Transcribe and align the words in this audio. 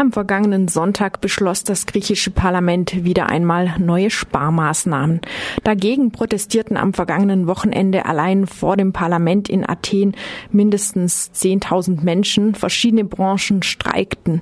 Am 0.00 0.12
vergangenen 0.12 0.66
Sonntag 0.66 1.20
beschloss 1.20 1.62
das 1.62 1.84
griechische 1.84 2.30
Parlament 2.30 3.04
wieder 3.04 3.28
einmal 3.28 3.74
neue 3.78 4.08
Sparmaßnahmen. 4.08 5.20
Dagegen 5.62 6.10
protestierten 6.10 6.78
am 6.78 6.94
vergangenen 6.94 7.46
Wochenende 7.46 8.06
allein 8.06 8.46
vor 8.46 8.78
dem 8.78 8.94
Parlament 8.94 9.50
in 9.50 9.68
Athen 9.68 10.16
mindestens 10.50 11.30
10.000 11.34 12.02
Menschen. 12.02 12.54
Verschiedene 12.54 13.04
Branchen 13.04 13.62
streikten. 13.62 14.40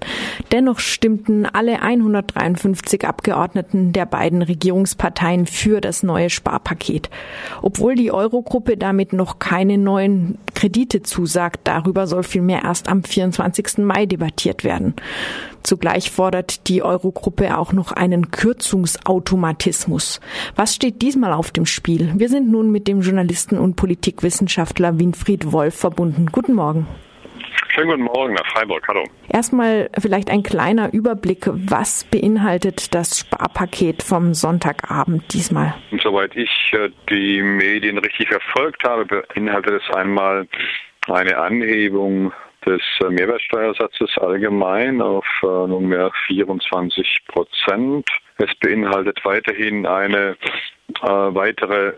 Dennoch 0.53 0.79
stimmten 0.79 1.45
alle 1.45 1.83
153 1.83 3.05
Abgeordneten 3.05 3.93
der 3.93 4.07
beiden 4.07 4.43
Regierungsparteien 4.43 5.47
für 5.47 5.81
das 5.81 6.05
neue 6.05 6.31
Sparpaket. 6.31 7.11
Obwohl 7.63 7.97
die 7.97 8.13
Eurogruppe 8.13 8.77
damit 8.77 9.13
noch 9.13 9.41
keine 9.41 9.77
neuen 9.77 10.39
Kredite 10.55 11.03
zusagt, 11.03 11.63
darüber 11.65 12.07
soll 12.07 12.23
vielmehr 12.23 12.63
erst 12.63 12.89
am 12.89 13.03
24. 13.03 13.79
Mai 13.79 14.07
debattiert 14.07 14.63
werden. 14.63 14.95
Zugleich 15.63 16.11
fordert 16.11 16.69
die 16.69 16.83
Eurogruppe 16.83 17.57
auch 17.59 17.73
noch 17.73 17.93
einen 17.93 18.31
Kürzungsautomatismus. 18.31 20.21
Was 20.57 20.75
steht 20.75 21.03
diesmal 21.03 21.33
auf 21.33 21.51
dem 21.51 21.67
Spiel? 21.67 22.13
Wir 22.17 22.29
sind 22.29 22.51
nun 22.51 22.71
mit 22.71 22.89
dem 22.89 23.01
Journalisten 23.01 23.59
und 23.59 23.77
Politikwissenschaftler 23.77 24.99
Winfried 24.99 25.53
Wolf 25.53 25.75
verbunden. 25.75 26.27
Guten 26.33 26.55
Morgen. 26.55 26.87
Schönen 27.79 27.91
guten 27.91 28.03
Morgen 28.05 28.35
nach 28.35 28.47
Freiburg. 28.53 28.87
Hallo. 28.89 29.05
Erstmal 29.29 29.91
vielleicht 29.99 30.31
ein 30.31 30.43
kleiner 30.43 30.93
Überblick. 30.93 31.47
Was 31.47 32.05
beinhaltet 32.05 32.95
das 32.95 33.21
Sparpaket 33.21 34.03
vom 34.03 34.35
Sonntagabend 34.35 35.33
diesmal? 35.33 35.75
Soweit 36.03 36.35
ich 36.35 36.73
äh, 36.73 36.89
die 37.09 37.41
Medien 37.43 37.99
richtig 37.99 38.29
verfolgt 38.29 38.83
habe, 38.85 39.05
beinhaltet 39.05 39.81
es 39.83 39.95
einmal 39.95 40.49
eine 41.07 41.39
Anhebung 41.39 42.33
des 42.67 42.83
äh, 43.01 43.11
Mehrwertsteuersatzes 43.11 44.19
allgemein 44.19 45.01
auf 45.01 45.27
äh, 45.43 45.47
nunmehr 45.47 46.11
24 46.27 47.25
Prozent. 47.29 48.09
Es 48.37 48.55
beinhaltet 48.57 49.25
weiterhin 49.25 49.87
eine 49.87 50.37
äh, 51.03 51.07
weitere 51.07 51.95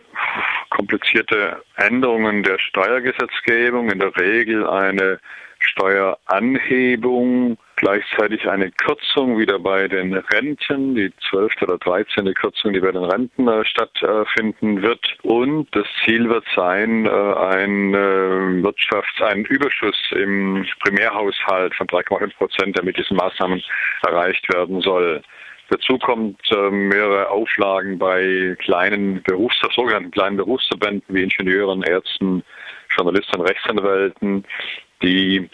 komplizierte 0.71 1.63
Änderungen 1.77 2.43
der 2.43 2.59
Steuergesetzgebung, 2.59 3.91
in 3.91 3.99
der 3.99 4.17
Regel 4.17 4.67
eine 4.67 5.19
Steueranhebung, 5.59 7.59
gleichzeitig 7.81 8.47
eine 8.49 8.71
Kürzung 8.71 9.39
wieder 9.39 9.59
bei 9.59 9.89
den 9.89 10.13
Renten, 10.15 10.95
die 10.95 11.11
zwölfte 11.31 11.65
oder 11.65 11.79
dreizehnte 11.79 12.35
Kürzung, 12.35 12.75
die 12.75 12.81
bei 12.81 12.93
den 12.93 13.05
Renten 13.05 13.49
äh, 13.49 13.65
stattfinden 13.65 14.83
wird. 14.83 15.01
Und 15.23 15.67
das 15.73 15.87
Ziel 16.05 16.29
wird 16.29 16.45
sein, 16.55 17.07
äh, 17.07 17.09
ein 17.09 17.95
äh, 17.95 18.63
Wirtschafts-, 18.63 19.23
ein 19.23 19.47
Überschuss 19.47 19.97
im 20.13 20.67
Primärhaushalt 20.81 21.75
von 21.75 21.87
3,5 21.87 22.37
Prozent, 22.37 22.77
der 22.77 22.85
mit 22.85 22.99
diesen 22.99 23.17
Maßnahmen 23.17 23.63
erreicht 24.03 24.53
werden 24.53 24.83
soll. 24.83 25.23
Dazu 25.71 25.99
kommt 25.99 26.39
äh, 26.51 26.71
mehrere 26.71 27.31
Auflagen 27.31 27.99
bei 27.99 28.57
kleinen 28.59 29.23
Berufs 29.23 29.59
sogenannten 29.75 30.11
kleinen 30.11 30.37
Berufsverbänden 30.37 31.15
wie 31.15 31.23
Ingenieuren, 31.23 31.83
Ärzten, 31.83 32.43
Journalisten, 32.95 33.41
Rechtsanwälten, 33.41 34.45
die 35.03 35.49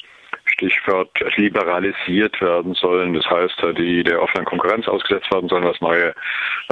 Stichwort 0.57 1.11
liberalisiert 1.37 2.41
werden 2.41 2.73
sollen. 2.75 3.13
Das 3.13 3.27
heißt, 3.27 3.63
die 3.79 4.03
der 4.03 4.23
offenen 4.23 4.47
Konkurrenz 4.47 4.89
ausgesetzt 4.89 5.31
werden 5.31 5.51
sollen, 5.51 5.65
was 5.65 5.81
neue 5.83 6.15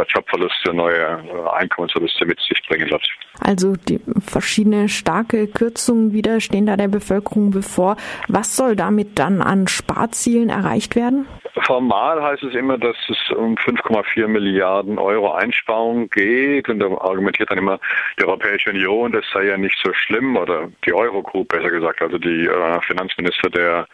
Jobverluste, 0.09 0.73
neue 0.73 1.53
Einkommensverluste 1.53 2.25
mit 2.25 2.41
sich 2.41 2.63
bringen 2.67 2.91
wird. 2.91 3.07
Also 3.41 3.75
die 3.77 4.01
verschiedene 4.21 4.89
starke 4.89 5.47
Kürzungen 5.49 6.13
wieder 6.13 6.41
stehen 6.41 6.65
da 6.67 6.77
der 6.77 6.89
Bevölkerung 6.89 7.51
bevor. 7.51 7.97
Was 8.29 8.57
soll 8.57 8.75
damit 8.75 9.19
dann 9.19 9.43
an 9.43 9.69
Sparzielen 9.69 10.49
erreicht 10.49 10.97
werden? 10.97 11.27
Formal 11.67 12.23
heißt 12.23 12.43
es 12.43 12.55
immer, 12.55 12.77
dass 12.77 12.97
es 13.09 13.31
um 13.35 13.55
5,4 13.55 14.29
Milliarden 14.29 14.99
Euro 14.99 15.33
Einsparung 15.33 16.11
geht 16.11 16.69
und 16.69 16.79
da 16.79 16.87
argumentiert 16.87 17.51
dann 17.51 17.59
immer 17.59 17.81
die 18.19 18.25
Europäische 18.25 18.71
Union, 18.71 19.13
das 19.13 19.25
sei 19.33 19.45
ja 19.45 19.57
nicht 19.57 19.79
so 19.83 19.93
schlimm 19.95 20.37
oder 20.37 20.71
die 20.85 20.93
Eurogroup 20.93 21.49
besser 21.49 21.71
gesagt, 21.71 22.03
also 22.03 22.19
die 22.19 22.47
äh, 22.47 22.81
Finanzminister 22.83 23.49
der, 23.49 23.89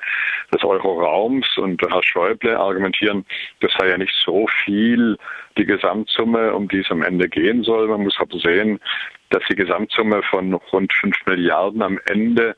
des 0.53 0.65
Euroraums 0.65 1.47
und 1.59 1.81
Herr 1.83 2.03
Schäuble 2.03 2.59
argumentieren, 2.59 3.25
das 3.61 3.73
sei 3.79 3.91
ja 3.91 3.99
nicht 3.99 4.15
so 4.25 4.49
viel 4.65 5.17
die 5.57 5.67
Gesamtsumme, 5.67 6.53
um 6.53 6.67
die 6.67 6.81
es 6.81 6.91
am 6.91 7.03
Ende 7.03 7.29
gehen 7.29 7.63
soll. 7.63 7.87
Man 7.87 8.03
muss 8.03 8.17
aber 8.19 8.39
sehen, 8.39 8.81
dass 9.29 9.45
die 9.49 9.55
Gesamtsumme 9.55 10.23
von 10.25 10.55
rund 10.55 10.93
5 10.93 11.15
Milliarden 11.27 11.83
am 11.83 12.01
Ende 12.09 12.57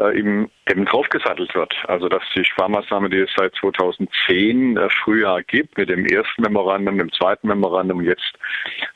äh, 0.00 0.18
eben, 0.18 0.50
draufgesattelt 0.66 1.54
wird. 1.54 1.74
Also 1.86 2.08
dass 2.08 2.22
die 2.34 2.44
Sparmaßnahme, 2.44 3.10
die 3.10 3.20
es 3.20 3.30
seit 3.36 3.54
2010 3.56 4.76
äh, 4.76 4.88
Frühjahr 4.90 5.42
gibt, 5.42 5.76
mit 5.78 5.88
dem 5.88 6.04
ersten 6.06 6.42
Memorandum, 6.42 6.98
dem 6.98 7.12
zweiten 7.12 7.48
Memorandum 7.48 8.02
jetzt 8.02 8.32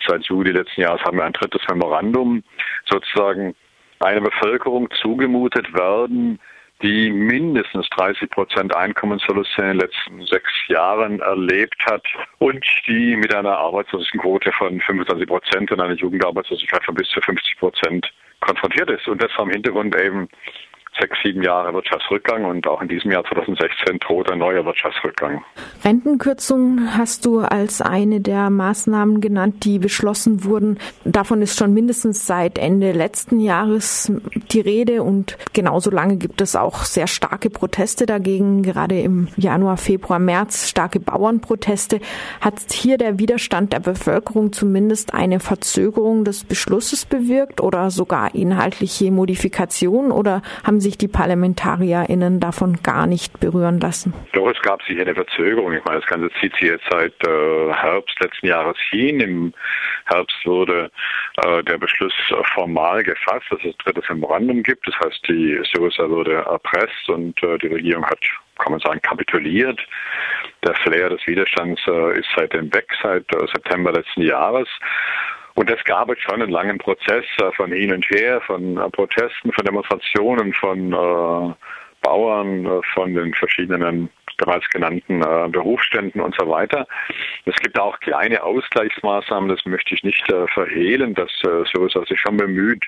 seit 0.07 0.25
Juli 0.25 0.53
letzten 0.53 0.83
Jahres 0.83 1.03
haben 1.03 1.19
wir 1.19 1.25
ein 1.25 1.33
drittes 1.33 1.63
Memorandum, 1.69 2.43
sozusagen 2.87 3.55
einer 4.01 4.21
Bevölkerung 4.21 4.89
zugemutet 5.01 5.73
werden, 5.75 6.39
die 6.83 7.11
mindestens 7.11 7.89
30 7.91 8.31
Prozent 8.31 8.75
Einkommensverluste 8.75 9.63
in 9.63 9.69
den 9.69 9.79
letzten 9.79 10.27
sechs 10.27 10.51
Jahren 10.69 11.21
erlebt 11.21 11.81
hat 11.87 12.05
und 12.39 12.65
die 12.87 13.17
mit 13.17 13.35
einer 13.35 13.59
Arbeitslosenquote 13.59 14.53
von 14.53 14.81
25 14.81 15.27
Prozent 15.27 15.73
und 15.73 15.81
einer 15.81 15.95
Jugendarbeitslosigkeit 15.95 16.85
von 16.85 16.95
bis 16.95 17.09
zu 17.09 17.21
50 17.21 17.59
Prozent 17.59 18.13
konfrontiert 18.41 18.91
ist. 18.91 19.09
Und 19.09 19.23
das 19.23 19.33
vom 19.33 19.51
Hintergrund 19.51 19.97
eben 20.01 20.29
sechs, 20.99 21.17
sieben 21.23 21.43
Jahre 21.43 21.73
Wirtschaftsrückgang 21.73 22.45
und 22.45 22.67
auch 22.67 22.83
in 22.83 22.89
diesem 22.89 23.11
Jahr 23.11 23.25
2016 23.25 23.99
droht 24.01 24.31
ein 24.31 24.39
neuer 24.39 24.65
Wirtschaftsrückgang. 24.65 25.45
Rentenkürzungen 25.85 26.97
hast 26.97 27.25
du 27.25 27.41
als 27.41 27.81
eine 27.81 28.21
der 28.21 28.51
Maßnahmen 28.51 29.21
genannt, 29.21 29.65
die 29.65 29.79
beschlossen 29.79 30.45
wurden. 30.45 30.79
Davon 31.05 31.43
ist 31.43 31.59
schon 31.59 31.73
mindestens 31.73 32.27
seit 32.27 32.59
Ende 32.59 32.93
letzten 32.93 33.41
Jahres 33.41 34.13
die 34.51 34.61
Rede 34.61 35.03
und 35.03 35.39
genauso 35.53 35.91
lange 35.91 36.17
gibt 36.17 36.41
es 36.41 36.57
auch 36.57 36.85
sehr 36.85 37.07
starke 37.07 37.51
Proteste 37.51 38.07
dagegen, 38.07 38.63
gerade 38.63 39.01
im 39.01 39.29
Januar, 39.37 39.77
Februar, 39.77 40.19
März 40.19 40.69
starke 40.69 41.01
Bauernproteste. 41.01 42.01
Hat 42.41 42.55
hier 42.73 42.99
der 42.99 43.19
Widerstand 43.19 43.73
der 43.73 43.81
Bevölkerung 43.81 44.53
zumindest 44.53 45.15
eine 45.15 45.41
Verzögerung 45.41 46.25
des 46.25 46.45
Beschlusses 46.45 47.05
bewirkt 47.05 47.61
oder 47.61 47.91
sogar 47.91 48.35
inhaltliche 48.35 49.11
Modifikation 49.11 50.11
oder 50.11 50.43
haben 50.65 50.81
Sie 50.81 50.88
sich 50.89 50.97
die 50.99 51.09
ParlamentarierInnen 51.09 52.41
davon 52.41 52.79
gar 52.83 53.07
nicht 53.07 53.41
berühren 53.41 53.79
lassen? 53.79 54.15
Doch, 54.33 54.51
es 54.51 54.61
gab 54.63 54.83
sicher 54.83 55.03
eine 55.03 55.15
Verzögerung. 55.15 55.75
Ich 55.75 55.85
meine, 55.85 56.01
das 56.01 56.09
Ganze 56.09 56.31
zieht 56.41 56.53
sich 56.55 56.71
jetzt 56.71 56.85
seit 56.91 57.13
äh, 57.27 57.73
Herbst 57.73 58.19
letzten 58.21 58.47
Jahres 58.47 58.77
hin. 58.91 59.21
Im 59.21 59.55
Herbst 60.07 60.37
wurde 60.45 60.91
äh, 61.45 61.63
der 61.65 61.77
Beschluss 61.77 62.15
formal 62.55 63.03
gefasst, 63.03 63.45
dass 63.51 63.61
es 63.61 63.67
ein 63.67 63.75
drittes 63.85 64.09
Memorandum 64.09 64.63
gibt. 64.63 64.87
Das 64.89 64.95
heißt, 65.05 65.29
die 65.29 65.61
Syriza 65.71 66.09
wurde 66.09 66.37
erpresst 66.37 67.09
und 67.09 67.43
äh, 67.43 67.59
die 67.59 67.69
Regierung 67.69 68.07
hat, 68.07 68.21
kann 68.59 68.73
man 68.73 68.81
sagen, 68.81 69.01
kapituliert. 69.03 69.81
Der 70.65 70.75
Flair 70.75 71.11
des 71.11 71.27
Widerstands 71.27 71.81
äh, 71.87 72.19
ist 72.19 72.29
seitdem 72.35 72.73
weg, 72.73 72.89
seit 73.03 73.25
äh, 73.35 73.47
September 73.53 73.93
letzten 73.93 74.23
Jahres. 74.23 74.69
Und 75.59 75.69
es 75.69 75.83
gab 75.83 76.09
schon 76.21 76.41
einen 76.41 76.53
langen 76.53 76.79
Prozess 76.79 77.25
äh, 77.43 77.51
von 77.57 77.73
hin 77.73 77.93
und 77.93 78.09
her, 78.11 78.41
von 78.43 78.77
äh, 78.77 78.91
Protesten, 78.91 79.53
von 79.53 79.65
Demonstrationen, 79.65 80.53
von 80.53 80.93
äh, 80.93 81.55
Bauern, 82.01 82.65
äh, 82.65 82.81
von 82.95 83.13
den 83.13 83.35
verschiedenen 83.35 84.09
bereits 84.37 84.69
genannten 84.71 85.21
äh, 85.21 85.49
Berufsständen 85.49 86.21
und 86.21 86.37
so 86.39 86.49
weiter. 86.49 86.87
Es 87.45 87.57
gibt 87.57 87.77
auch 87.77 87.99
kleine 87.99 88.41
Ausgleichsmaßnahmen, 88.45 89.49
das 89.49 89.65
möchte 89.67 89.97
ich 89.97 90.05
nicht 90.05 90.31
äh, 90.31 90.47
verhehlen, 90.47 91.15
dass 91.15 91.31
äh, 91.43 91.65
sowieso 91.75 92.05
sich 92.05 92.21
schon 92.21 92.37
bemüht, 92.37 92.85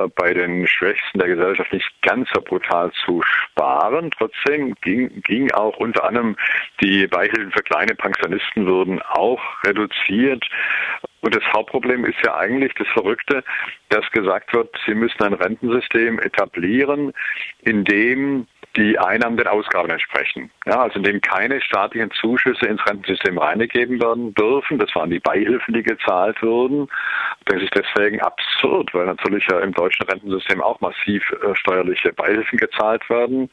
äh, 0.00 0.08
bei 0.16 0.32
den 0.32 0.66
Schwächsten 0.66 1.18
der 1.18 1.28
Gesellschaft 1.28 1.70
nicht 1.70 1.90
ganz 2.00 2.30
so 2.34 2.40
brutal 2.40 2.90
zu 3.04 3.20
sparen. 3.22 4.10
Trotzdem 4.16 4.74
ging, 4.80 5.20
ging 5.20 5.50
auch 5.52 5.76
unter 5.76 6.04
anderem 6.04 6.34
die 6.80 7.06
Beihilfen 7.06 7.52
für 7.52 7.62
kleine 7.62 7.94
Pensionisten 7.94 8.66
wurden 8.66 9.02
auch 9.02 9.42
reduziert. 9.66 10.44
Und 11.26 11.34
das 11.34 11.42
Hauptproblem 11.52 12.04
ist 12.04 12.18
ja 12.24 12.36
eigentlich 12.36 12.72
das 12.78 12.86
Verrückte, 12.92 13.42
dass 13.88 14.08
gesagt 14.12 14.54
wird, 14.54 14.72
Sie 14.86 14.94
müssen 14.94 15.24
ein 15.24 15.32
Rentensystem 15.32 16.20
etablieren, 16.20 17.12
in 17.62 17.84
dem 17.84 18.46
die 18.76 18.98
Einnahmen 18.98 19.36
den 19.36 19.46
Ausgaben 19.46 19.90
entsprechen. 19.90 20.50
Ja, 20.66 20.82
also 20.82 20.98
in 20.98 21.04
dem 21.04 21.20
keine 21.20 21.60
staatlichen 21.60 22.10
Zuschüsse 22.12 22.66
ins 22.66 22.84
Rentensystem 22.86 23.38
reingegeben 23.38 24.00
werden 24.00 24.34
dürfen. 24.34 24.78
Das 24.78 24.94
waren 24.94 25.10
die 25.10 25.18
Beihilfen, 25.18 25.74
die 25.74 25.82
gezahlt 25.82 26.40
wurden. 26.42 26.88
Das 27.46 27.62
ist 27.62 27.74
deswegen 27.74 28.20
absurd, 28.20 28.92
weil 28.92 29.06
natürlich 29.06 29.46
ja 29.50 29.60
im 29.60 29.72
deutschen 29.72 30.06
Rentensystem 30.06 30.60
auch 30.62 30.80
massiv 30.80 31.22
äh, 31.30 31.54
steuerliche 31.54 32.12
Beihilfen 32.12 32.58
gezahlt 32.58 33.08
werden 33.08 33.48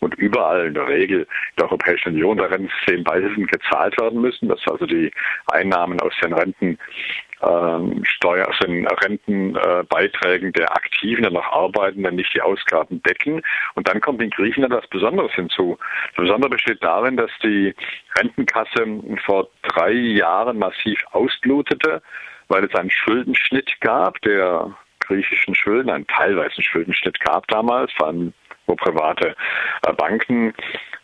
und 0.00 0.14
überall 0.16 0.66
in 0.66 0.74
der 0.74 0.86
Regel 0.88 1.20
in 1.20 1.26
der 1.58 1.66
Europäischen 1.66 2.14
Union 2.14 2.36
der 2.36 2.50
Rentensystem 2.50 3.04
Beihilfen 3.04 3.46
gezahlt 3.46 3.98
werden 4.00 4.20
müssen, 4.20 4.48
dass 4.48 4.60
also 4.66 4.86
die 4.86 5.10
Einnahmen 5.48 6.00
aus 6.00 6.12
den 6.22 6.32
Renten 6.32 6.78
ähm, 7.42 8.02
Steuer, 8.04 8.46
also 8.46 8.66
den 8.66 8.86
Rentenbeiträgen 8.86 10.52
der 10.52 10.70
Aktiven, 10.72 11.22
der 11.22 11.32
noch 11.32 11.46
Arbeitenden 11.52 12.16
nicht 12.16 12.34
die 12.34 12.40
Ausgaben 12.40 13.02
decken. 13.02 13.42
Und 13.74 13.88
dann 13.88 14.00
kommt 14.00 14.22
in 14.22 14.30
Griechenland 14.30 14.74
was 14.74 14.86
Besonderes 14.88 15.32
hinzu. 15.32 15.78
Das 16.14 16.24
Besondere 16.24 16.50
besteht 16.50 16.82
darin, 16.82 17.16
dass 17.16 17.30
die 17.42 17.74
Rentenkasse 18.18 18.86
vor 19.24 19.48
drei 19.62 19.92
Jahren 19.92 20.58
massiv 20.58 20.98
ausblutete, 21.12 22.02
weil 22.48 22.64
es 22.64 22.74
einen 22.74 22.90
Schuldenschnitt 22.90 23.80
gab, 23.80 24.20
der 24.22 24.74
griechischen 25.00 25.54
Schulden, 25.54 25.90
einen 25.90 26.06
teilweisen 26.06 26.62
Schuldenschnitt 26.62 27.20
gab 27.20 27.46
damals, 27.48 27.92
vor 27.92 28.08
allem 28.08 28.32
wo 28.66 28.74
private 28.74 29.36
äh, 29.86 29.92
Banken 29.92 30.52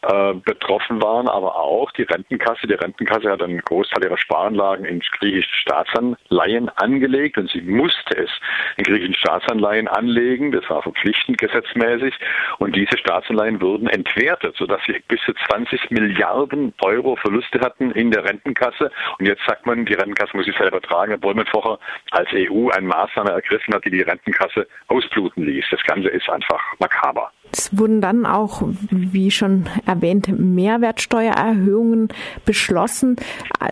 äh, 0.02 0.34
betroffen 0.34 1.00
waren, 1.00 1.28
aber 1.28 1.54
auch 1.56 1.90
die 1.92 2.02
Rentenkasse. 2.02 2.66
Die 2.66 2.74
Rentenkasse 2.74 3.30
hat 3.30 3.40
einen 3.40 3.60
Großteil 3.60 4.04
ihrer 4.04 4.18
Sparanlagen 4.18 4.84
in 4.84 4.98
griechische 4.98 5.54
Staatsanleihen 5.54 6.68
angelegt 6.70 7.38
und 7.38 7.48
sie 7.50 7.60
musste 7.62 8.16
es 8.16 8.30
in 8.76 8.84
griechischen 8.84 9.14
Staatsanleihen 9.14 9.86
anlegen. 9.86 10.50
Das 10.50 10.68
war 10.68 10.82
verpflichtend 10.82 11.38
gesetzmäßig 11.38 12.14
und 12.58 12.74
diese 12.74 12.98
Staatsanleihen 12.98 13.60
wurden 13.60 13.86
entwertet, 13.86 14.56
sodass 14.56 14.80
sie 14.86 15.00
bis 15.06 15.20
zu 15.22 15.34
20 15.48 15.90
Milliarden 15.90 16.74
Euro 16.82 17.14
Verluste 17.16 17.60
hatten 17.60 17.92
in 17.92 18.10
der 18.10 18.24
Rentenkasse. 18.24 18.90
Und 19.18 19.26
jetzt 19.26 19.44
sagt 19.46 19.66
man, 19.66 19.86
die 19.86 19.94
Rentenkasse 19.94 20.36
muss 20.36 20.46
sich 20.46 20.56
selber 20.56 20.80
tragen, 20.80 21.14
obwohl 21.14 21.34
man 21.34 21.46
vorher 21.46 21.78
als 22.10 22.28
EU 22.32 22.70
eine 22.70 22.88
Maßnahme 22.88 23.30
ergriffen 23.30 23.72
hat, 23.72 23.84
die 23.84 23.90
die 23.90 24.02
Rentenkasse 24.02 24.66
ausbluten 24.88 25.44
ließ. 25.44 25.66
Das 25.70 25.82
Ganze 25.84 26.08
ist 26.08 26.28
einfach 26.28 26.60
makaber. 26.80 27.30
Es 27.52 27.76
wurden 27.78 28.00
dann 28.00 28.24
auch, 28.24 28.62
wie 28.90 29.30
schon 29.30 29.66
erwähnt, 29.86 30.28
Mehrwertsteuererhöhungen 30.28 32.08
beschlossen. 32.46 33.16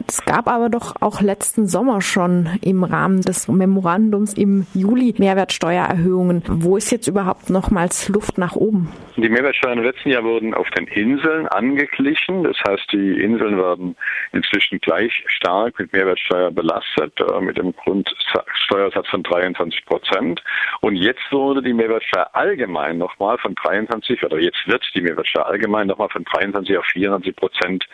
Es 0.06 0.24
gab 0.24 0.48
aber 0.48 0.68
doch 0.68 0.96
auch 1.00 1.22
letzten 1.22 1.66
Sommer 1.66 2.02
schon 2.02 2.48
im 2.62 2.84
Rahmen 2.84 3.22
des 3.22 3.48
Memorandums 3.48 4.34
im 4.34 4.66
Juli 4.74 5.14
Mehrwertsteuererhöhungen. 5.16 6.42
Wo 6.46 6.76
ist 6.76 6.90
jetzt 6.92 7.08
überhaupt 7.08 7.48
nochmals 7.48 8.08
Luft 8.10 8.36
nach 8.36 8.54
oben? 8.54 8.92
Die 9.16 9.28
Mehrwertsteuern 9.28 9.78
im 9.78 9.84
letzten 9.84 10.10
Jahr 10.10 10.24
wurden 10.24 10.54
auf 10.54 10.68
den 10.70 10.86
Inseln 10.86 11.48
angeglichen. 11.48 12.44
Das 12.44 12.56
heißt, 12.66 12.92
die 12.92 13.20
Inseln 13.20 13.58
werden 13.58 13.96
inzwischen 14.32 14.78
gleich 14.80 15.24
stark 15.26 15.78
mit 15.78 15.92
Mehrwertsteuer 15.92 16.50
belastet, 16.50 17.12
äh, 17.20 17.40
mit 17.40 17.58
dem 17.58 17.74
Grundsteuersatz 17.74 19.08
von 19.08 19.22
23 19.22 19.84
Prozent. 19.86 20.42
Und 20.80 20.96
jetzt 20.96 21.30
wurde 21.30 21.62
die 21.62 21.72
Mehrwertsteuer 21.72 22.30
allgemein 22.32 22.98
nochmal 22.98 23.38
von 23.38 23.54
23 23.70 24.22
oder 24.24 24.38
jetzt 24.38 24.66
wird 24.66 24.84
die 24.94 25.00
Mehrwertsteuer 25.00 25.46
allgemein 25.46 25.86
nochmal 25.86 26.08
von 26.08 26.24
23 26.24 26.76
auf 26.76 26.86
24 26.86 27.36
Prozent 27.36 27.86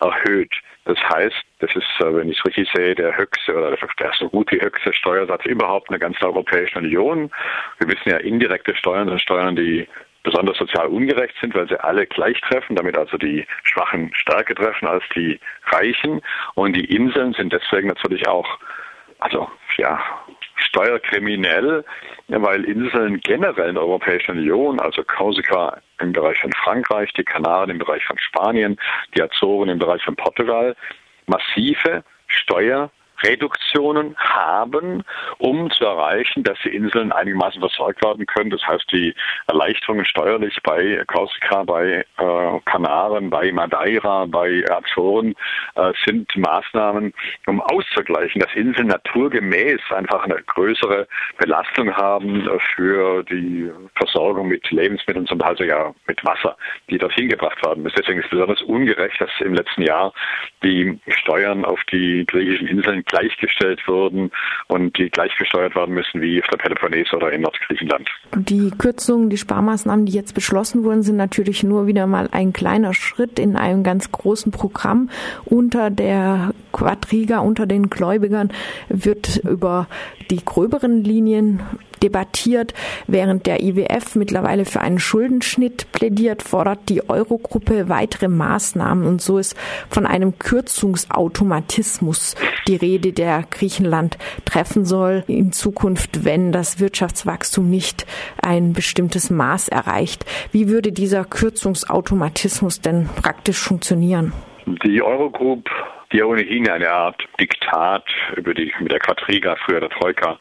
erhöht. 0.00 0.52
Das 0.84 0.98
heißt, 0.98 1.42
das 1.60 1.74
ist, 1.76 2.00
äh, 2.00 2.14
wenn 2.14 2.28
ich 2.28 2.38
es 2.38 2.44
richtig 2.44 2.68
sehe, 2.74 2.94
der 2.94 3.16
höchste 3.16 3.54
oder 3.54 3.76
der 3.76 4.12
so 4.18 4.28
gut 4.28 4.50
wie 4.50 4.60
höchste 4.60 4.92
Steuersatz 4.92 5.44
überhaupt 5.46 5.88
in 5.88 5.94
der 5.94 6.00
ganzen 6.00 6.24
Europäischen 6.24 6.78
Union. 6.78 7.30
Wir 7.78 7.88
wissen 7.88 8.10
ja, 8.10 8.16
indirekte 8.16 8.74
Steuern 8.74 9.08
sind 9.08 9.20
Steuern, 9.20 9.56
die 9.56 9.86
besonders 10.24 10.58
sozial 10.58 10.86
ungerecht 10.88 11.34
sind, 11.40 11.54
weil 11.54 11.68
sie 11.68 11.82
alle 11.82 12.06
gleich 12.06 12.40
treffen, 12.42 12.76
damit 12.76 12.96
also 12.96 13.16
die 13.16 13.46
Schwachen 13.62 14.12
stärker 14.14 14.54
treffen 14.54 14.86
als 14.86 15.04
die 15.14 15.40
Reichen. 15.66 16.20
Und 16.54 16.74
die 16.74 16.84
Inseln 16.84 17.32
sind 17.32 17.52
deswegen 17.52 17.88
natürlich 17.88 18.26
auch, 18.26 18.58
also 19.18 19.48
ja, 19.78 20.00
steuerkriminell, 20.56 21.84
weil 22.28 22.64
Inseln 22.64 23.20
generell 23.20 23.68
in 23.68 23.74
der 23.74 23.84
Europäischen 23.84 24.38
Union, 24.38 24.80
also 24.80 25.02
Korsika 25.04 25.78
im 26.00 26.12
Bereich 26.12 26.38
von 26.40 26.52
Frankreich, 26.52 27.12
die 27.12 27.24
Kanaren 27.24 27.70
im 27.70 27.78
Bereich 27.78 28.04
von 28.04 28.18
Spanien, 28.18 28.78
die 29.14 29.22
Azoren 29.22 29.68
im 29.68 29.78
Bereich 29.78 30.02
von 30.02 30.16
Portugal, 30.16 30.76
massive 31.26 32.04
Steuer 32.26 32.90
Reduktionen 33.24 34.16
haben, 34.16 35.02
um 35.38 35.70
zu 35.70 35.84
erreichen, 35.84 36.42
dass 36.42 36.58
die 36.64 36.74
Inseln 36.74 37.12
einigermaßen 37.12 37.60
versorgt 37.60 38.04
werden 38.04 38.26
können. 38.26 38.50
Das 38.50 38.66
heißt, 38.66 38.90
die 38.92 39.14
Erleichterungen 39.46 40.04
steuerlich 40.04 40.56
bei 40.62 41.02
Korsika, 41.06 41.62
bei 41.64 42.04
äh, 42.18 42.60
Kanaren, 42.64 43.30
bei 43.30 43.52
Madeira, 43.52 44.26
bei 44.26 44.64
Azoren 44.70 45.34
äh, 45.74 45.92
sind 46.04 46.34
Maßnahmen, 46.36 47.12
um 47.46 47.60
auszugleichen, 47.60 48.40
dass 48.40 48.54
Inseln 48.54 48.88
naturgemäß 48.88 49.80
einfach 49.90 50.24
eine 50.24 50.42
größere 50.42 51.06
Belastung 51.38 51.94
haben 51.96 52.48
für 52.74 53.22
die 53.24 53.70
Versorgung 53.96 54.48
mit 54.48 54.70
Lebensmitteln, 54.70 55.26
zum 55.26 55.38
Beispiel 55.38 55.68
ja 55.68 55.92
mit 56.06 56.24
Wasser, 56.24 56.56
die 56.90 56.98
dorthin 56.98 57.28
gebracht 57.28 57.64
werden 57.64 57.82
müssen. 57.82 57.96
Deswegen 57.98 58.18
ist 58.20 58.26
es 58.26 58.30
besonders 58.30 58.62
ungerecht, 58.62 59.20
dass 59.20 59.30
im 59.40 59.54
letzten 59.54 59.82
Jahr 59.82 60.12
die 60.62 60.98
Steuern 61.08 61.64
auf 61.64 61.80
die 61.92 62.24
griechischen 62.26 62.68
Inseln 62.68 63.04
gleichgestellt 63.12 63.86
wurden 63.86 64.30
und 64.68 64.96
die 64.98 65.10
gleichgesteuert 65.10 65.76
werden 65.76 65.94
müssen 65.94 66.20
wie 66.20 66.42
auf 66.42 66.48
der 66.48 66.56
Peloponnes 66.56 67.12
oder 67.12 67.30
in 67.30 67.42
Nordgriechenland. 67.42 68.08
Die 68.34 68.70
Kürzungen, 68.70 69.30
die 69.30 69.36
Sparmaßnahmen, 69.36 70.06
die 70.06 70.12
jetzt 70.12 70.34
beschlossen 70.34 70.82
wurden, 70.82 71.02
sind 71.02 71.16
natürlich 71.16 71.62
nur 71.62 71.86
wieder 71.86 72.06
mal 72.06 72.28
ein 72.32 72.52
kleiner 72.52 72.94
Schritt 72.94 73.38
in 73.38 73.56
einem 73.56 73.82
ganz 73.82 74.10
großen 74.10 74.50
Programm. 74.50 75.10
Unter 75.44 75.90
der 75.90 76.54
Quadriga, 76.72 77.40
unter 77.40 77.66
den 77.66 77.90
Gläubigern 77.90 78.50
wird 78.88 79.36
über 79.44 79.86
die 80.30 80.42
gröberen 80.44 81.04
Linien 81.04 81.60
debattiert. 82.02 82.74
Während 83.06 83.46
der 83.46 83.62
IWF 83.62 84.16
mittlerweile 84.16 84.64
für 84.64 84.80
einen 84.80 84.98
Schuldenschnitt 84.98 85.92
plädiert, 85.92 86.42
fordert 86.42 86.88
die 86.88 87.08
Eurogruppe 87.08 87.88
weitere 87.88 88.28
Maßnahmen 88.28 89.06
und 89.06 89.22
so 89.22 89.38
ist 89.38 89.56
von 89.88 90.06
einem 90.06 90.38
Kürzungsautomatismus 90.38 92.34
die 92.66 92.76
Rede, 92.76 93.12
der 93.12 93.44
Griechenland 93.50 94.18
treffen 94.44 94.84
soll 94.84 95.24
in 95.26 95.52
Zukunft, 95.52 96.24
wenn 96.24 96.52
das 96.52 96.80
Wirtschaftswachstum 96.80 97.68
nicht 97.70 98.06
ein 98.42 98.72
bestimmtes 98.72 99.30
Maß 99.30 99.68
erreicht. 99.68 100.24
Wie 100.52 100.68
würde 100.68 100.92
dieser 100.92 101.24
Kürzungsautomatismus 101.24 102.80
denn 102.80 103.08
praktisch 103.20 103.58
funktionieren? 103.58 104.32
Die 104.84 105.02
Eurogroup 105.02 105.68
die 106.12 106.22
ohnehin 106.22 106.68
eine 106.68 106.90
Art 106.90 107.22
Diktat 107.40 108.04
über 108.36 108.54
die 108.54 108.72
mit 108.80 108.92
der 108.92 109.00
Quadriga, 109.00 109.56
früher 109.64 109.80
der 109.80 109.88
Troika, 109.88 110.38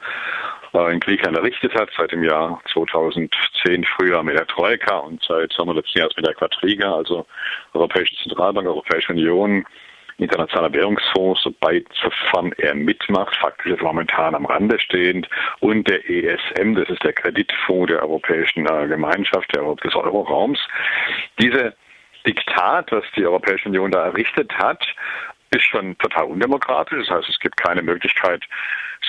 in 0.74 1.00
Griechenland 1.00 1.38
errichtet 1.38 1.74
hat, 1.74 1.90
seit 1.98 2.12
dem 2.12 2.24
Jahr 2.24 2.62
2010 2.72 3.84
früher 3.84 4.24
mit 4.24 4.38
der 4.38 4.48
Troika 4.48 4.98
und 4.98 5.22
seit 5.24 5.52
Sommer 5.52 5.74
letzten 5.74 6.00
Jahres 6.00 6.16
mit 6.16 6.26
der 6.26 6.34
Quadriga, 6.34 6.94
also 6.94 7.26
Europäische 7.74 8.16
Zentralbank, 8.24 8.68
Europäische 8.68 9.12
Union, 9.12 9.66
Internationaler 10.18 10.74
Währungsfonds, 10.74 11.42
sobald 11.44 11.88
sofern 11.94 12.54
er 12.58 12.76
mitmacht, 12.76 13.36
faktisch 13.36 13.74
ist 13.74 13.82
momentan 13.82 14.36
am 14.36 14.46
Rande 14.46 14.80
stehend, 14.80 15.28
und 15.60 15.88
der 15.88 16.08
ESM, 16.10 16.76
das 16.76 16.90
ist 16.90 17.04
der 17.04 17.14
Kreditfonds 17.14 17.92
der 17.92 18.02
Europäischen 18.04 18.66
äh, 18.68 18.88
Gemeinschaft, 18.88 19.54
der, 19.56 19.64
des 19.76 19.96
Euroraums. 19.96 20.60
Diese 21.40 21.76
Diktat, 22.26 22.92
was 22.92 23.04
die 23.16 23.26
Europäische 23.26 23.68
Union 23.68 23.92
da 23.92 24.06
errichtet 24.06 24.54
hat, 24.58 24.86
ist 25.50 25.64
schon 25.64 25.98
total 25.98 26.26
undemokratisch. 26.26 27.08
Das 27.08 27.18
heißt, 27.18 27.30
es 27.30 27.40
gibt 27.40 27.58
keine 27.58 27.82
Möglichkeit, 27.82 28.44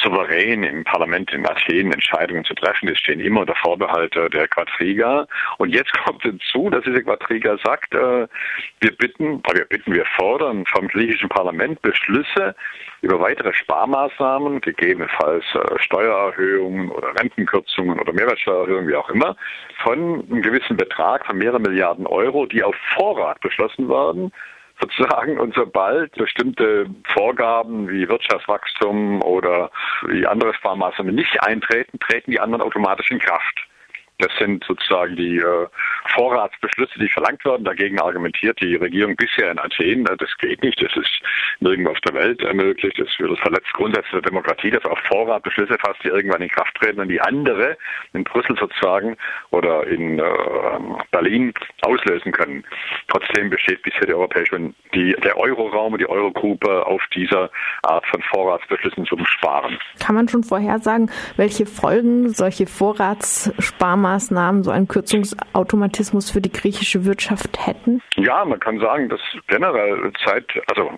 souverän 0.01 0.63
im 0.63 0.85
Parlament 0.85 1.33
in 1.33 1.47
Athen 1.47 1.93
Entscheidungen 1.93 2.45
zu 2.45 2.55
treffen. 2.55 2.87
Die 2.87 2.97
stehen 2.97 3.21
immer 3.21 3.41
unter 3.41 3.55
Vorbehalt 3.57 4.15
der 4.15 4.49
Quadriga. 4.49 5.27
Und 5.59 5.71
jetzt 5.71 5.93
kommt 6.05 6.23
hinzu, 6.23 6.71
dass 6.71 6.85
diese 6.85 7.03
Quadriga 7.03 7.57
sagt, 7.63 7.95
äh, 7.95 8.27
wir 8.81 8.97
bitten, 8.97 9.43
wir 9.53 9.65
bitten, 9.67 9.93
wir 9.93 10.07
fordern 10.17 10.65
vom 10.67 10.89
griechischen 10.89 11.29
Parlament 11.29 11.81
Beschlüsse 11.83 12.55
über 13.03 13.21
weitere 13.21 13.53
Sparmaßnahmen, 13.53 14.61
gegebenenfalls 14.61 15.45
äh, 15.55 15.79
Steuererhöhungen 15.79 16.91
oder 16.91 17.15
Rentenkürzungen 17.19 18.01
oder 18.01 18.13
Mehrwertsteuererhöhungen, 18.13 18.89
wie 18.89 18.97
auch 18.97 19.11
immer, 19.11 19.37
von 19.83 20.25
einem 20.31 20.43
gewissen 20.43 20.77
Betrag 20.77 21.27
von 21.27 21.37
mehreren 21.37 21.63
Milliarden 21.63 22.07
Euro, 22.07 22.47
die 22.47 22.63
auf 22.63 22.77
Vorrat 22.95 23.41
beschlossen 23.41 23.89
werden 23.89 24.33
sozusagen. 24.81 25.39
Und 25.39 25.55
sobald 25.55 26.13
bestimmte 26.13 26.87
Vorgaben 27.05 27.89
wie 27.89 28.09
Wirtschaftswachstum 28.09 29.23
oder 29.23 29.71
wie 30.07 30.27
andere 30.27 30.55
Sparmaßnahmen 30.55 31.15
nicht 31.15 31.43
eintreten, 31.43 31.99
treten 31.99 32.31
die 32.31 32.41
anderen 32.41 32.63
automatisch 32.63 33.11
in 33.11 33.19
Kraft. 33.19 33.67
Das 34.19 34.31
sind 34.39 34.63
sozusagen 34.65 35.17
die 35.17 35.39
äh, 35.39 35.67
Vorratsbeschlüsse, 36.15 36.99
die 36.99 37.09
verlangt 37.09 37.45
werden. 37.45 37.65
Dagegen 37.65 38.01
argumentiert 38.01 38.61
die 38.61 38.77
Regierung 38.77 39.17
bisher 39.17 39.51
in 39.51 39.59
Athen, 39.59 40.07
äh, 40.07 40.17
das 40.17 40.31
geht 40.39 40.63
nicht, 40.63 40.81
das 40.83 40.95
ist 40.97 41.11
nirgendwo 41.61 41.93
auf 41.93 42.01
der 42.01 42.15
Welt 42.15 42.43
möglich, 42.55 42.95
das, 42.97 43.09
das 43.19 43.39
verletzt 43.39 43.73
Grundsätze 43.73 44.11
der 44.13 44.23
Demokratie, 44.23 44.71
dass 44.71 44.85
auch 44.85 44.99
Vorratsbeschlüsse 45.09 45.77
fast 45.79 46.05
irgendwann 46.05 46.43
in 46.43 46.49
Kraft 46.49 46.75
treten 46.77 47.01
und 47.01 47.09
die 47.09 47.21
andere 47.21 47.77
in 48.13 48.25
Brüssel 48.25 48.57
sozusagen 48.59 49.17
oder 49.51 49.87
in 49.87 50.19
äh, 50.19 50.23
Berlin 51.11 51.53
auslösen 51.83 52.33
können. 52.33 52.65
Trotzdem 53.09 53.51
besteht 53.51 53.83
bisher 53.83 54.07
die 54.07 54.15
Europäische 54.15 54.73
die, 54.95 55.15
der 55.23 55.39
Euroraum 55.39 55.95
und 55.95 56.01
die 56.01 56.09
Eurogruppe 56.09 56.87
auf 56.87 57.03
dieser 57.15 57.51
Art 57.83 58.05
von 58.07 58.23
Vorratsbeschlüssen 58.23 59.07
zum 59.07 59.25
Sparen. 59.25 59.79
Kann 59.99 60.15
man 60.15 60.29
schon 60.29 60.45
vorhersagen, 60.45 61.11
welche 61.37 61.65
Folgen 61.65 62.29
solche 62.31 62.67
Vorratssparmaßnahmen, 62.67 64.63
so 64.63 64.71
ein 64.71 64.89
Kürzungsautomatismus 64.89 66.02
Automatismus 66.03 66.31
für 66.31 66.41
die 66.41 66.53
griechische 66.53 67.05
Wirtschaft 67.05 67.67
hätten? 67.67 68.03
Ja, 68.17 68.45
man 68.45 68.59
kann 68.59 68.81
sagen, 68.81 69.09
dass 69.09 69.21
generell 69.47 70.13
seit, 70.25 70.47
also 70.69 70.91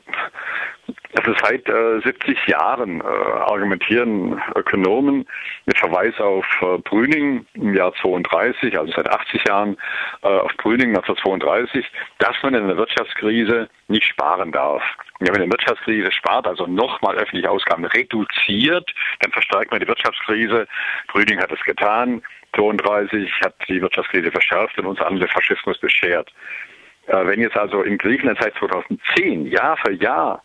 also 1.17 1.33
seit 1.43 1.69
äh, 1.69 2.01
70 2.05 2.49
Jahren 2.49 3.01
äh, 3.01 3.05
argumentieren 3.05 4.41
Ökonomen 4.57 5.27
mit 5.65 5.79
Verweis 5.79 6.19
auf 6.19 6.45
äh, 6.61 6.79
Brüning 6.79 7.47
im 7.55 7.75
Jahr 7.75 7.95
32, 8.03 8.79
also 8.79 8.93
seit 8.95 9.09
80 9.09 9.47
Jahren 9.47 9.77
äh, 10.23 10.27
auf 10.27 10.53
Brüning 10.59 10.89
1932, 10.89 11.87
dass 12.19 12.35
man 12.43 12.55
in 12.55 12.65
einer 12.65 12.77
Wirtschaftskrise 12.77 13.69
nicht 13.89 14.07
sparen 14.07 14.51
darf. 14.53 14.83
Wenn 15.21 15.35
eine 15.35 15.51
Wirtschaftskrise 15.51 16.11
spart, 16.11 16.47
also 16.47 16.67
nochmal 16.67 17.17
öffentliche 17.17 17.51
Ausgaben 17.51 17.85
reduziert, 17.85 18.93
dann 19.21 19.33
verstärkt 19.33 19.71
man 19.71 19.81
die 19.81 19.89
Wirtschaftskrise. 19.89 20.67
Brüning 21.09 21.41
hat 21.41 21.53
es 21.53 21.63
getan. 21.63 22.23
32 22.55 23.31
hat 23.45 23.55
die 23.69 23.81
Wirtschaftskrise 23.81 24.31
verschärft 24.31 24.79
und 24.79 24.87
uns 24.87 25.01
allen 25.01 25.19
der 25.19 25.29
Faschismus 25.29 25.79
beschert. 25.79 26.33
Äh, 27.07 27.27
wenn 27.27 27.41
jetzt 27.41 27.57
also 27.57 27.83
in 27.83 27.99
Griechenland 27.99 28.39
seit 28.41 28.55
2010 28.55 29.47
Jahr 29.47 29.77
für 29.79 29.93
Jahr 29.93 30.43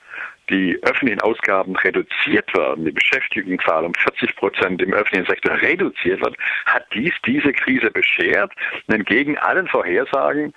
die 0.49 0.79
öffentlichen 0.81 1.21
Ausgaben 1.21 1.75
reduziert 1.75 2.53
werden, 2.55 2.85
die 2.85 2.91
Beschäftigungszahl 2.91 3.85
um 3.85 3.93
40 3.93 4.35
Prozent 4.35 4.81
im 4.81 4.93
öffentlichen 4.93 5.27
Sektor 5.27 5.61
reduziert 5.61 6.21
wird, 6.21 6.35
hat 6.65 6.85
dies 6.93 7.13
diese 7.25 7.53
Krise 7.53 7.91
beschert. 7.91 8.51
Entgegen 8.87 9.37
allen 9.37 9.67
Vorhersagen 9.67 10.53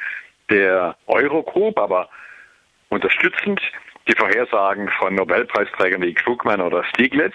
der 0.48 0.96
Eurogroup, 1.06 1.78
aber 1.78 2.08
unterstützend 2.88 3.60
die 4.08 4.14
Vorhersagen 4.16 4.88
von 4.98 5.14
Nobelpreisträgern 5.14 6.02
wie 6.02 6.14
Krugman 6.14 6.60
oder 6.60 6.84
Stiglitz, 6.84 7.34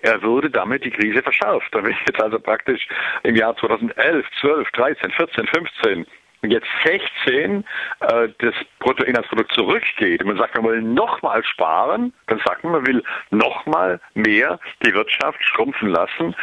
er 0.00 0.22
würde 0.22 0.50
damit 0.50 0.84
die 0.84 0.90
Krise 0.90 1.22
verschärft. 1.22 1.68
Da 1.72 1.84
wird 1.84 1.96
jetzt 2.06 2.22
also 2.22 2.38
praktisch 2.38 2.86
im 3.22 3.36
Jahr 3.36 3.56
2011, 3.56 4.26
12, 4.40 4.70
13, 4.70 5.10
14, 5.10 5.46
15 5.46 6.06
jetzt 6.50 6.68
16 6.84 7.64
äh, 8.00 8.28
das 8.38 8.54
Bruttoinlandsprodukt 8.78 9.52
zurückgeht 9.52 10.20
und 10.20 10.28
man 10.28 10.36
sagt, 10.36 10.54
man 10.54 10.64
will 10.64 10.82
nochmal 10.82 11.42
sparen, 11.44 12.12
dann 12.26 12.40
sagt 12.44 12.64
man, 12.64 12.72
man 12.74 12.86
will 12.86 13.02
nochmal 13.30 14.00
mehr 14.14 14.58
die 14.84 14.92
Wirtschaft 14.94 15.42
schrumpfen 15.42 15.88
lassen. 15.88 16.34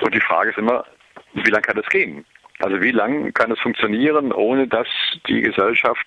Und 0.00 0.14
die 0.14 0.20
Frage 0.20 0.50
ist 0.50 0.58
immer, 0.58 0.84
wie 1.32 1.50
lange 1.50 1.62
kann 1.62 1.76
das 1.76 1.88
gehen? 1.88 2.24
Also 2.60 2.80
wie 2.80 2.90
lange 2.90 3.32
kann 3.32 3.50
es 3.50 3.60
funktionieren, 3.60 4.32
ohne 4.32 4.66
dass 4.66 4.88
die 5.28 5.42
Gesellschaft 5.42 6.06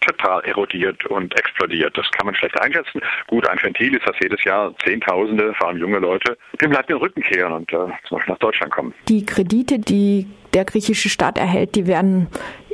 total 0.00 0.42
erodiert 0.44 1.04
und 1.06 1.38
explodiert? 1.38 1.96
Das 1.96 2.10
kann 2.12 2.26
man 2.26 2.34
schlecht 2.34 2.58
einschätzen. 2.60 3.00
Gut, 3.26 3.46
ein 3.48 3.58
Ventil 3.62 3.94
ist, 3.94 4.06
dass 4.06 4.16
jedes 4.22 4.42
Jahr 4.44 4.74
Zehntausende, 4.84 5.54
vor 5.54 5.68
allem 5.68 5.78
junge 5.78 5.98
Leute, 5.98 6.36
dem 6.60 6.72
Land 6.72 6.88
den 6.88 6.96
Rücken 6.96 7.22
kehren 7.22 7.52
und 7.52 7.72
äh, 7.72 7.76
zum 8.08 8.18
Beispiel 8.18 8.32
nach 8.32 8.38
Deutschland 8.38 8.72
kommen. 8.72 8.94
Die 9.08 9.26
Kredite, 9.26 9.78
die 9.78 10.26
der 10.54 10.64
griechische 10.64 11.08
Staat 11.08 11.38
erhält, 11.38 11.74
die 11.74 11.86
werden 11.86 12.28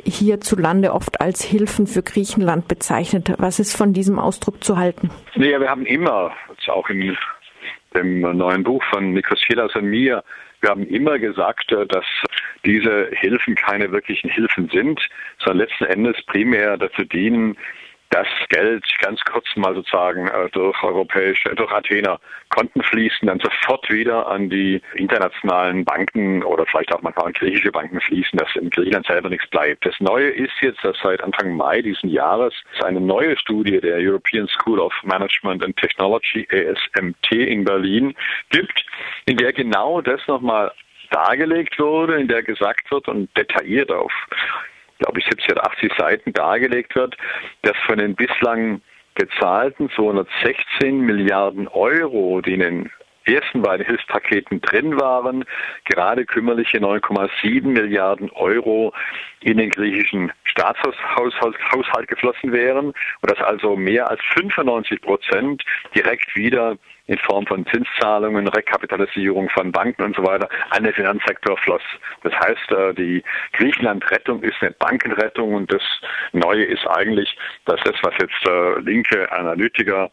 hierzulande 0.05 0.93
oft 0.93 1.21
als 1.21 1.43
Hilfen 1.43 1.87
für 1.87 2.03
Griechenland 2.03 2.67
bezeichnet. 2.67 3.33
Was 3.37 3.59
ist 3.59 3.75
von 3.75 3.93
diesem 3.93 4.19
Ausdruck 4.19 4.63
zu 4.63 4.77
halten? 4.77 5.09
Naja, 5.35 5.59
wir 5.59 5.69
haben 5.69 5.85
immer, 5.85 6.31
auch 6.67 6.89
in 6.89 7.17
dem 7.95 8.21
neuen 8.21 8.63
Buch 8.63 8.83
von 8.91 9.13
Nikos 9.13 9.39
Chilas 9.41 9.75
und 9.75 9.85
mir, 9.85 10.23
wir 10.61 10.69
haben 10.69 10.87
immer 10.87 11.19
gesagt, 11.19 11.71
dass 11.71 12.05
diese 12.65 13.09
Hilfen 13.13 13.55
keine 13.55 13.91
wirklichen 13.91 14.29
Hilfen 14.29 14.69
sind, 14.69 14.99
sondern 15.39 15.67
letzten 15.67 15.85
Endes 15.85 16.21
primär 16.25 16.77
dazu 16.77 17.03
dienen, 17.05 17.57
das 18.09 18.27
Geld 18.49 18.83
ganz 19.01 19.19
kurz 19.21 19.45
mal 19.55 19.75
sozusagen 19.75 20.27
äh, 20.27 20.49
durch 20.51 20.81
europäische, 20.83 21.49
durch 21.55 21.71
Athener 21.71 22.19
Konten 22.49 22.81
fließen, 22.81 23.27
dann 23.27 23.39
sofort 23.39 23.89
wieder 23.91 24.27
an 24.27 24.49
die 24.49 24.81
internationalen 24.95 25.85
Banken 25.85 26.43
oder 26.43 26.65
vielleicht 26.65 26.91
auch 26.93 27.01
manchmal 27.03 27.27
an 27.27 27.33
griechische 27.33 27.71
Banken 27.71 28.01
fließen, 28.01 28.37
dass 28.39 28.55
in 28.55 28.71
Griechenland 28.71 29.05
selber 29.05 29.29
nichts 29.29 29.47
bleibt. 29.49 29.85
Das 29.85 29.99
Neue 29.99 30.29
ist 30.29 30.53
jetzt, 30.61 30.83
dass 30.83 30.97
seit 31.03 31.21
Anfang 31.23 31.55
Mai 31.55 31.81
diesen 31.81 32.09
Jahres 32.09 32.53
eine 32.83 32.99
neue 32.99 33.37
Studie 33.37 33.79
der 33.79 33.97
European 33.97 34.47
School 34.47 34.79
of 34.79 34.93
Management 35.03 35.63
and 35.63 35.77
Technology, 35.77 36.47
ESMT 36.49 37.31
in 37.31 37.63
Berlin 37.63 38.15
gibt, 38.49 38.85
in 39.25 39.37
der 39.37 39.53
genau 39.53 40.01
das 40.01 40.19
nochmal 40.27 40.71
dargelegt 41.11 41.79
wurde, 41.79 42.19
in 42.19 42.27
der 42.27 42.43
gesagt 42.43 42.89
wird 42.91 43.07
und 43.07 43.35
detailliert 43.37 43.91
auf 43.91 44.11
glaube 44.99 45.19
ich, 45.19 45.25
70 45.25 45.51
oder 45.51 45.65
80 45.65 45.91
Seiten 45.97 46.33
dargelegt 46.33 46.95
wird, 46.95 47.17
dass 47.63 47.75
von 47.85 47.97
den 47.97 48.15
bislang 48.15 48.81
gezahlten 49.15 49.89
216 49.89 50.99
Milliarden 50.99 51.67
Euro, 51.67 52.41
die 52.41 52.53
in 52.53 52.59
den 52.59 52.91
ersten 53.25 53.61
beiden 53.61 53.85
Hilfspaketen 53.85 54.61
drin 54.61 54.99
waren, 54.99 55.45
gerade 55.85 56.25
kümmerliche 56.25 56.77
9,7 56.77 57.67
Milliarden 57.67 58.29
Euro 58.31 58.93
in 59.41 59.57
den 59.57 59.69
griechischen 59.69 60.31
Staatshaushalt 60.43 62.07
geflossen 62.07 62.51
wären 62.51 62.87
und 62.87 63.31
dass 63.31 63.39
also 63.39 63.75
mehr 63.75 64.09
als 64.09 64.21
95 64.33 65.01
Prozent 65.01 65.63
direkt 65.93 66.35
wieder 66.35 66.77
in 67.09 67.17
Form 67.17 67.45
von 67.47 67.65
Zinszahlungen, 67.65 68.47
Rekapitalisierung 68.47 69.49
von 69.49 69.71
Banken 69.71 70.03
und 70.03 70.15
so 70.15 70.23
weiter 70.23 70.47
an 70.69 70.83
den 70.83 70.93
Finanzsektor 70.93 71.57
floss. 71.57 71.81
Das 72.21 72.33
heißt, 72.33 72.71
äh, 72.71 72.93
die 72.93 73.23
Griechenland-Rettung 73.53 74.43
ist 74.43 74.55
eine 74.61 74.71
Bankenrettung 74.71 75.55
und 75.55 75.73
das 75.73 75.81
Neue 76.33 76.65
ist 76.65 76.85
eigentlich, 76.87 77.35
dass 77.65 77.81
das, 77.83 77.95
was 78.03 78.13
jetzt 78.21 78.47
äh, 78.47 78.79
linke 78.81 79.31
Analytiker 79.31 80.11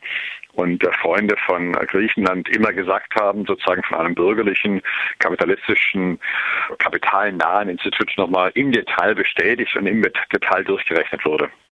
und 0.55 0.83
Freunde 1.03 1.37
von 1.45 1.73
Griechenland 1.73 2.49
immer 2.49 2.73
gesagt 2.73 3.15
haben, 3.15 3.45
sozusagen 3.45 3.83
von 3.83 3.99
einem 3.99 4.15
bürgerlichen, 4.15 4.81
kapitalistischen, 5.19 6.19
kapitalnahen 6.79 7.69
Institut 7.69 8.11
nochmal 8.17 8.53
im 8.55 8.73
Detail 8.73 9.15
bestätigt 9.15 9.77
und 9.77 9.87
im 9.87 10.01
Detail 10.33 10.65
durchgerechnet 10.65 11.27
wurde. 11.27 11.51